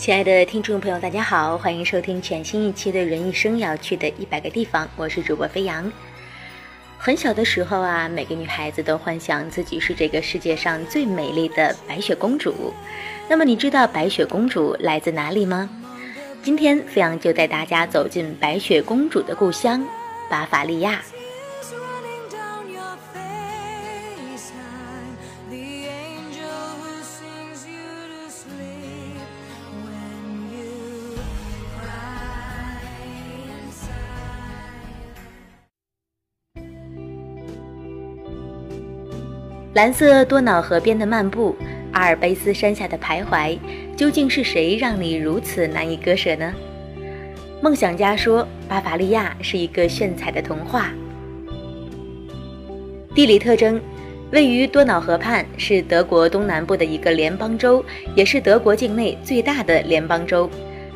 [0.00, 5.92] 亲爱的听众朋友，大家好，欢迎收听全新一期的《人一生要去的一百个地方》，我是主播飞扬。
[6.96, 12.72] 很小的时候啊，每个女孩子都幻想自己是这个世界上最美丽的白雪公主。
[13.28, 15.68] 那么，你知道白雪公主来自哪里吗？
[16.42, 19.86] 今天飞扬就带大家走进白雪公主的故乡——
[20.30, 21.02] 巴伐利亚。
[39.72, 41.54] 蓝色多瑙河边的漫步，
[41.92, 43.56] 阿尔卑斯山下的徘徊，
[43.96, 46.52] 究竟是谁让你如此难以割舍呢？
[47.62, 50.90] 梦想家说，巴伐利亚是一个炫彩的童话。
[53.14, 53.80] 地理特征：
[54.32, 57.84] 位于多瑙河畔，是德国东南部的一个联邦州，
[58.16, 60.50] 也是德国境内最大的联邦州。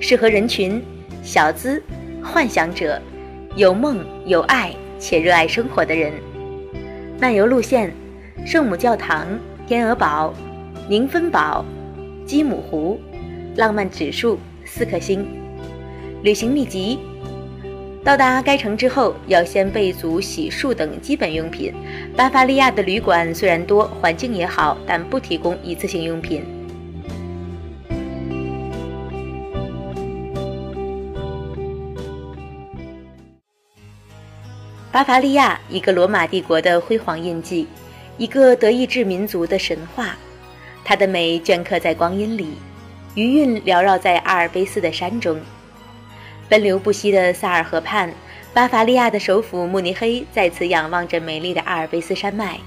[0.00, 0.82] 适合人群：
[1.22, 1.80] 小资、
[2.20, 3.00] 幻想者、
[3.54, 6.12] 有梦有爱且热爱生活的人。
[7.20, 7.94] 漫游路线。
[8.46, 9.26] 圣母教堂、
[9.66, 10.32] 天鹅堡、
[10.88, 11.64] 宁芬堡、
[12.24, 12.96] 基姆湖，
[13.56, 15.26] 浪漫指数四颗星。
[16.22, 17.00] 旅行秘籍：
[18.04, 21.74] 到达该城之后，要先备足洗漱等基本用品。
[22.16, 26.44] 巴伐利亚的旅馆虽然多，环境也好，但不提供一次性用品。
[34.92, 37.66] 巴伐利亚，一个罗马帝国的辉煌印记。
[38.18, 40.16] 一个德意志民族的神话，
[40.82, 42.54] 它的美镌刻在光阴里，
[43.14, 45.38] 余韵缭绕在阿尔卑斯的山中。
[46.48, 48.10] 奔流不息的萨尔河畔，
[48.54, 52.58] 巴伐利亚的首府慕尼黑在此仰望着美丽的阿尔卑斯山脉。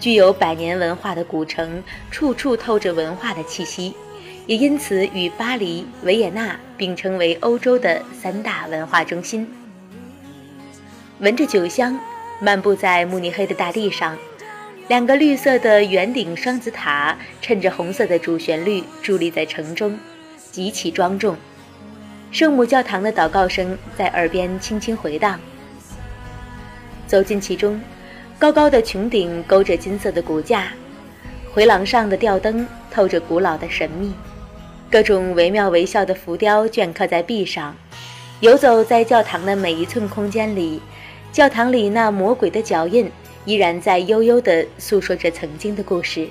[0.00, 3.94] 具有百年文化的古城，处处透着文化的气息，
[4.46, 9.48] 也因此与巴黎、维也纳并称为欧洲的三大文化中心。
[11.20, 11.98] 闻着酒香，
[12.40, 14.16] 漫步在慕尼黑的大地上。
[14.88, 19.98] 两个绿色的圆顶双子塔，衬着红色的主旋律，伫立在城中，
[20.50, 21.36] 极其庄重。
[22.30, 25.38] 圣母教堂的祷告声在耳边轻轻回荡。
[27.06, 27.78] 走进其中，
[28.38, 30.72] 高高的穹顶勾着金色的骨架，
[31.52, 34.14] 回廊上的吊灯透着古老的神秘，
[34.90, 37.76] 各种惟妙惟肖的浮雕镌刻在壁上。
[38.40, 40.80] 游走在教堂的每一寸空间里，
[41.30, 43.10] 教堂里那魔鬼的脚印。
[43.48, 46.28] 依然在悠悠地诉说着曾经的故事。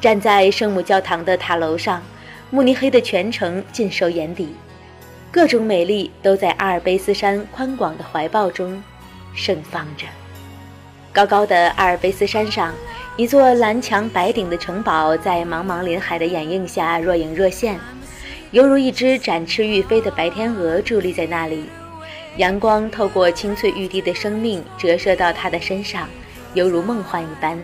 [0.00, 2.02] 站在圣母教堂的塔楼上，
[2.50, 4.48] 慕尼黑的全城尽收眼底，
[5.30, 8.82] 各种美丽都在阿尔卑斯山宽广的怀抱中
[9.32, 10.06] 盛放着。
[11.12, 12.74] 高高的阿尔卑斯山上，
[13.16, 17.78] 一座蓝墙白顶的城堡在茫茫林海的掩映下若隐若现，
[18.50, 21.66] 犹如一只展翅欲飞的白天鹅伫立在那里。
[22.38, 26.08] 阳光透过青翠欲滴的生命折射到他的身上，
[26.54, 27.58] 犹如梦幻一般。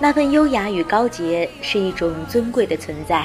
[0.00, 3.24] 那份优雅与高洁是一种尊贵的存在。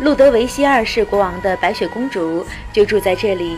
[0.00, 3.56] 路德维希二世国王的白雪公主就住在这里。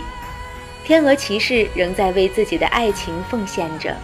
[0.85, 3.97] 天鹅骑士仍在为自己的爱情奉献着。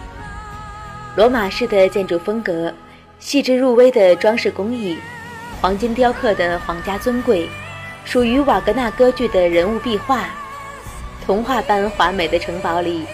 [1.15, 2.73] 罗马式的建筑风格，
[3.19, 4.97] 细致入微的装饰工艺，
[5.61, 7.47] 黄金雕刻的皇家尊贵。
[8.09, 10.31] 属于瓦格纳歌剧的人物壁画，
[11.23, 13.05] 童话般华美的城堡里，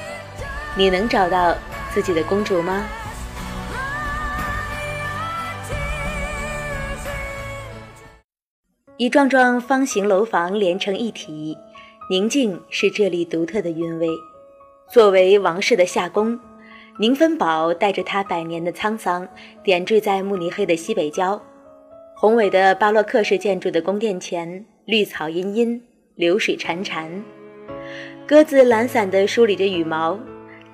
[0.74, 1.54] 你能找到
[1.94, 2.88] 自己的公主吗？
[8.96, 11.58] 一幢幢方形楼房连成一体，
[12.10, 14.08] 宁静是这里独特的韵味。
[14.90, 16.40] 作为王室的夏宫，
[17.00, 19.28] 宁芬堡带着它百年的沧桑，
[19.62, 21.42] 点缀在慕尼黑的西北郊，
[22.16, 24.66] 宏伟的巴洛克式建筑的宫殿前。
[24.86, 25.82] 绿草茵茵，
[26.14, 27.10] 流水潺潺，
[28.28, 30.20] 鸽子懒散地梳理着羽毛，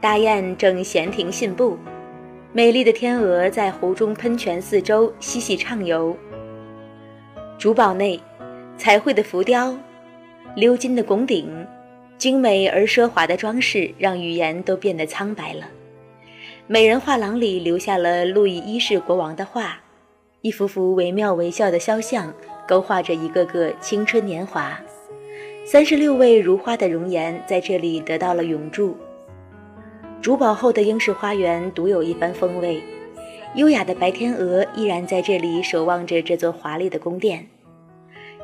[0.01, 1.77] 大雁正闲庭信步，
[2.51, 6.13] 美丽的天鹅在湖中喷泉四周嬉戏畅游。
[7.57, 8.19] 主堡内，
[8.75, 9.73] 彩绘的浮雕，
[10.57, 11.65] 鎏金的拱顶，
[12.17, 15.69] 精美而奢华的装饰，让语言都变得苍白了。
[16.67, 19.79] 美人画廊里留下了路易一世国王的画，
[20.41, 22.33] 一幅幅惟妙惟肖的肖像，
[22.71, 24.79] 勾画着一个个青春年华。
[25.65, 28.95] 三十六位如花的容颜在这里得到了永驻。
[30.21, 32.81] 主堡后的英式花园独有一番风味，
[33.55, 37.45] 优雅的白天鹅依然在这里守望着这座华丽的宫殿。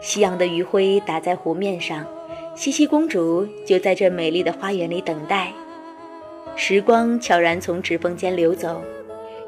[0.01, 2.05] 夕阳的余晖打在湖面上，
[2.53, 5.53] 茜茜公主就在这美丽的花园里等待。
[6.57, 8.81] 时光悄然从指缝间流走，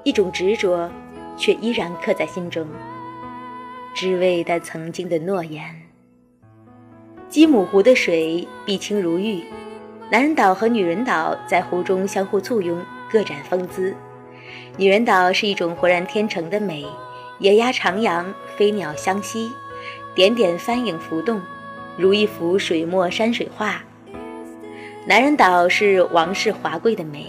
[0.05, 0.89] 一种执着
[1.35, 2.65] 却依然刻在心中，
[3.93, 5.63] 只为他曾经的诺言。
[7.27, 9.43] 基姆湖的水碧清如玉，
[10.09, 12.81] 男人岛和女人岛在湖中相互簇拥，
[13.11, 13.95] 各展风姿。
[14.77, 16.85] 女人岛是一种浑然天成的美，
[17.39, 18.25] 野鸭徜徉，
[18.55, 19.51] 飞鸟相吸。
[20.15, 21.39] 点点帆影浮动，
[21.95, 23.83] 如一幅水墨山水画。
[25.05, 27.27] 男人岛是王室华贵的美，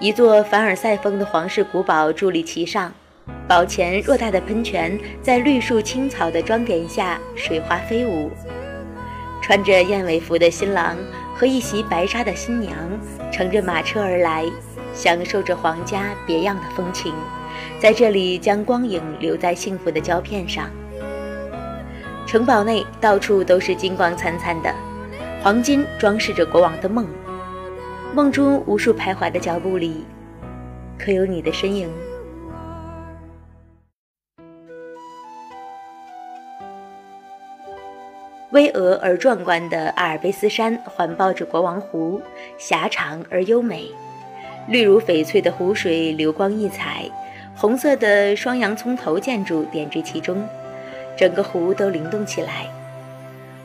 [0.00, 2.92] 一座凡尔赛风的皇室古堡伫立其上，
[3.48, 8.30] 宝前偌大的喷泉在绿树青草的装点下水花飞舞。
[9.42, 10.96] 穿着燕尾服的新郎
[11.34, 12.74] 和一袭白纱的新娘
[13.30, 14.46] 乘着马车而来，
[14.94, 17.12] 享受着皇家别样的风情，
[17.78, 20.70] 在这里将光影留在幸福的胶片上。
[22.26, 24.74] 城堡内到处都是金光灿灿的，
[25.42, 27.06] 黄金装饰着国王的梦。
[28.14, 30.06] 梦中无数徘徊的脚步里，
[30.98, 31.90] 可有你的身影？
[38.54, 42.22] 巍峨而壮观的阿尔卑斯山环抱着国王湖，
[42.56, 43.90] 狭长而优美，
[44.68, 47.10] 绿如翡翠的湖水流光溢彩，
[47.56, 50.46] 红色的双洋葱头建筑点缀其中。
[51.16, 52.68] 整个湖都灵动起来，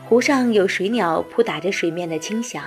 [0.08, 2.64] 湖上有水鸟扑打着水面的轻响，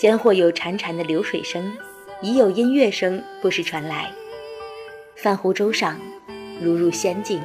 [0.00, 1.76] 间或有潺潺的流水声，
[2.22, 4.10] 已有音乐声不时传来。
[5.14, 6.00] 泛湖洲上，
[6.58, 7.42] 如入仙境，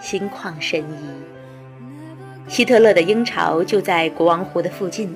[0.00, 1.37] 心旷神怡。
[2.48, 5.14] 希特勒的鹰巢就在国王湖的附近，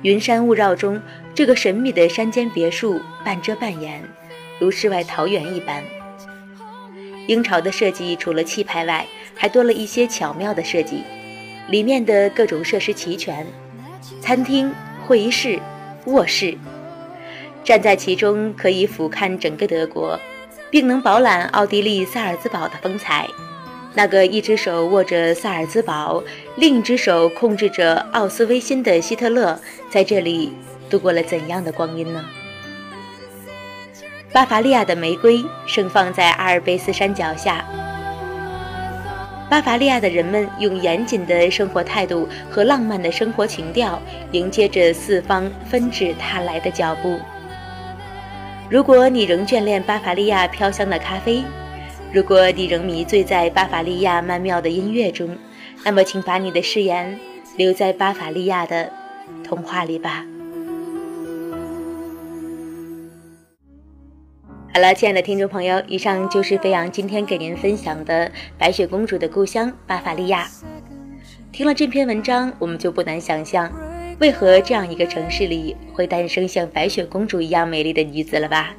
[0.00, 1.00] 云山雾绕中，
[1.34, 4.02] 这个神秘的山间别墅半遮半掩，
[4.58, 5.84] 如世外桃源一般。
[7.26, 9.06] 鹰巢的设计除了气派外，
[9.36, 11.02] 还多了一些巧妙的设计，
[11.68, 13.46] 里面的各种设施齐全，
[14.22, 14.72] 餐厅、
[15.06, 15.60] 会议室、
[16.06, 16.56] 卧室，
[17.62, 20.18] 站在其中可以俯瞰整个德国，
[20.70, 23.28] 并能饱览奥地利萨尔兹堡的风采。
[23.94, 26.22] 那个一只手握着萨尔兹堡，
[26.56, 29.58] 另一只手控制着奥斯威辛的希特勒，
[29.90, 30.52] 在这里
[30.88, 32.24] 度过了怎样的光阴呢？
[34.32, 37.64] 巴伐利亚的玫瑰盛放在阿尔卑斯山脚下。
[39.50, 43.98] 巴伐利亚的人们用严谨的生活态度和浪漫的生活情调
[44.32, 47.18] 迎接着四方纷至沓来的脚步。
[48.68, 51.42] 如果你仍眷恋巴伐利亚飘香的咖啡，
[52.10, 55.36] 如果你仍迷醉在巴伐利亚曼妙的音乐中，
[55.84, 57.18] 那么请把你的誓言
[57.58, 58.90] 留在巴伐利亚的
[59.44, 60.24] 童话里吧。
[64.72, 70.48] 好了，亲爱的听众朋友，以上就是飞扬今天给您分享的白雪公主的故乡巴伐利亚。
[71.52, 73.70] 听了这篇文章，我们就不难想象，
[74.18, 78.74] 为何这样一个城市里会诞生像白雪公主一样美丽的女子了吧？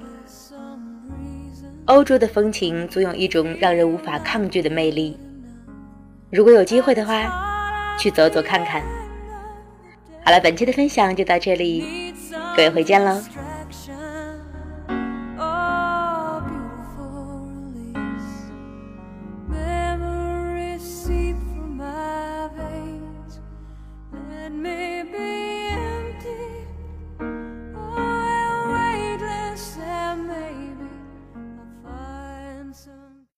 [1.86, 5.18] 欧洲的风情总有一种让人无法抗拒的魅力。
[6.30, 8.84] 如果有机会的话，去走走看看。
[10.24, 12.14] 好了，本期的分享就到这里，
[12.56, 13.20] 各位回见喽。